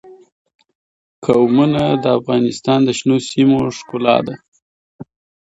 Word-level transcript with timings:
قومونه 1.25 1.81
د 2.03 2.05
افغانستان 2.17 2.79
د 2.85 2.89
شنو 2.99 3.17
سیمو 3.29 3.59
ښکلا 3.77 4.17
ده. 4.27 4.35